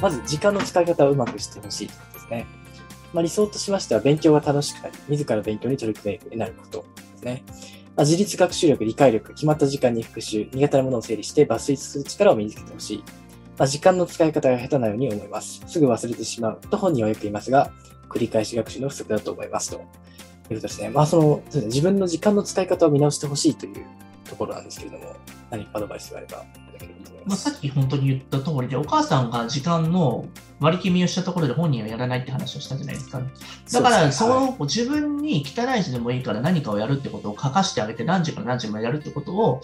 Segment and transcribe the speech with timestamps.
[0.00, 2.46] まず時間の使い方をうまくしてほしいということですね。
[3.12, 7.42] まあ、理想としましては、勉強が楽しくなり、自ら勉強に取り組めるようになることですね。
[7.96, 13.04] まあ、自立学習力、理解力、決まった時間に復習、苦手なものを整理して抜粋する力を身につけてほしい。
[13.58, 15.62] まあ、時間の使い方が下手なように思います。
[15.66, 17.70] すぐ忘れてしまうと本人はよく言いますが、
[18.10, 19.76] 繰り返し学習の不足だと思いますと。
[19.76, 19.86] いうこ
[20.48, 20.90] とですね。
[20.90, 23.84] まあ、その、自分の時間の使い方を見直してほしいという
[24.26, 25.16] ところなんですけれども、
[25.50, 27.36] 何かアドバイスがあればいただければと思いまあ。
[27.36, 30.26] さっき本当に言った通りで、お母さんが時間の
[30.60, 33.20] 割り決めをしたところで本人はやらないって話をしたじゃないですか。
[33.72, 39.62] だから、その自分に汚い字でもいいから何かをやるってことを書かしてあげて、何時から何時までやるってことを、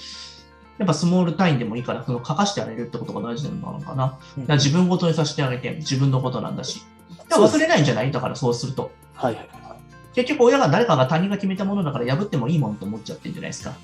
[0.79, 3.97] やっぱスモール単位でもいいから、その書かしてあげるってことが大事なのかな。
[3.97, 4.19] だか
[4.49, 6.85] ら自分ごとにさせてあげて、自分のことなんだし。
[7.29, 8.91] だから忘れないんじゃないだからそうすると。
[9.15, 9.63] はいはいはい。
[10.15, 13.75] 結局親が誰かが他人が決めたものだから破ってもいいもんと思っちゃってるんじゃないですか。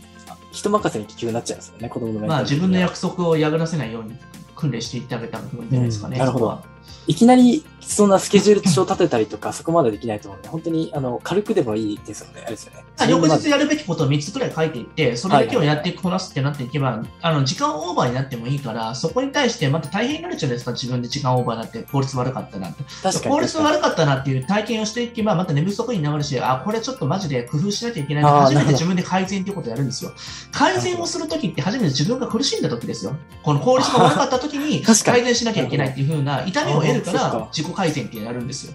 [0.51, 4.17] 人任せに気球になっちゃいますよね、子供のまあ自分の約束を破らせないように
[4.57, 6.15] 訓練していってあげた方がいいんじゃないですかね。
[6.15, 6.63] うんなるほど。
[7.07, 12.43] いきなりそんなスケジュール帳立てたりとか、そこまでできないと思うので、本当にあの軽くでもいいですよね。
[12.43, 12.85] あれですよね。
[12.99, 22.85] まあ翌日やるべきことを3つくらい書いていって、それだけをやってこなすってなっていけば、あの時間オーバーになってもいいから、そこに対してまた大変になるじゃないですか、自分で時間オーバーになって効率悪かったなって。
[23.03, 30.13] 確かに効率悪かったなっていう体験をしていけば、また寝不足になるし、あ、これちょっとマジで工夫しなきゃいけないな初めて自分で改善っていうことをやるんですよ。
[30.53, 33.17] 改善をするときって初めて自分が苦しんだときですよ。
[33.43, 38.75] この効率が悪かったときに改善しなきゃいけないっていう風な痛みを得るから自己改善ってやるんですよ。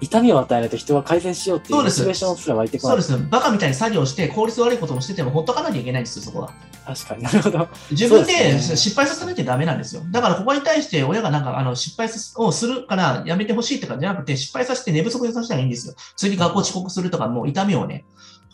[0.00, 3.02] 痛みを与えないと人は改善しようっていうそうですモチベーションすら湧いてこない。
[3.02, 3.30] そうです。
[3.30, 6.52] バカみたいに作業して効率悪いこともしててもほっとかなきゃいけないんですよ、そこは。
[6.86, 7.68] 確かになるほど。
[7.90, 10.02] 自分で失敗させなきゃダメなんですよ。
[10.10, 15.94] だからここに対して親がなんかあの失敗をするからやめてほしいとかじゃなくて失敗させて寝不足にさせたらいいんですよ。
[16.16, 18.04] 次学校遅刻するとかもう痛みをね、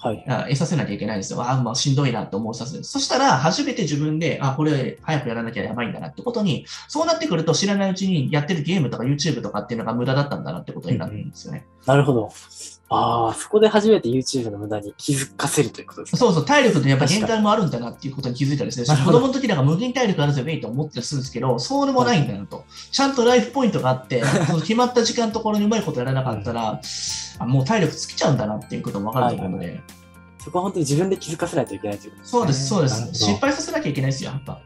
[0.04, 0.56] はい。
[0.56, 1.40] させなきゃいけないんですよ。
[1.40, 2.84] ああ、まあしんどいなと思うさせる。
[2.84, 11.64] そしたら初めて自分で、あ、これ早くやらなきゃやばいんだなってことに、そうなってくると知らないうちにやってるゲームとか YouTube とかっていうのが無駄だったんだなってことになるんですよね。
[11.86, 12.30] なるほど。
[12.94, 16.18] ああ、そこで初めて YouTube の無駄に気づかせるということですね。
[16.18, 18.96] そうそう、体力ってやっぱ限界もあるんだなっていうことに気づいたりですね。
[19.04, 22.64] 子供の時なんか無限体力あるぜ、ウェイと思ってするんですけど、そうでもないんだなと。
[22.90, 26.80] ちゃんとライフポイントがあって、 その決まった時間のところにうまいことやらなかったら、
[27.38, 29.80] あもう体力尽きちゃうんだなっていうこともわかると思うので、
[30.44, 32.92] そこは本当に自分で気づかせないといけないということそうです、そうです。
[32.92, 34.60] なるほど失敗させなきゃいけないですよ、やっぱ。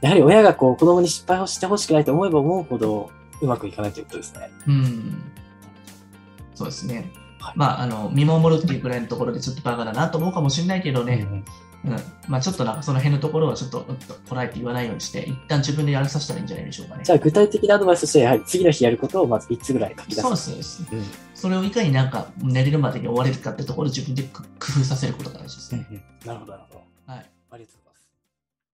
[0.00, 3.10] やはり親がこう子供に失敗をしてほしくないと思えば思うほど
[3.40, 4.50] うまくいかないということですね。
[4.66, 5.22] うん。
[6.54, 7.10] そうですね。
[7.44, 11.26] はいまあ、あの、見守るっていうくらいのところでちょっとバカだなと思うかもしれないけどね、
[11.84, 11.98] うんうん。
[12.28, 17.04] まあ、ちょっとなんかその辺のところはちょっと、うんとこらえて言わないようにして、一旦自分でやらさせたらいいんじゃないでしょうかね。
[17.04, 20.22] じゃあ具体的なアドバイスとしてはやはり次の日やることをまず3つぐらい書き出す？
[20.22, 20.86] そうです、そうです。
[20.92, 21.04] うん
[21.34, 25.86] それをいかになんか寝れるまでに終われるかってところを自分で工夫させることが大事ですね。
[25.90, 27.12] うんうんなるほど、なるほど。
[27.12, 27.30] はい。
[27.50, 27.93] ありがとうございます。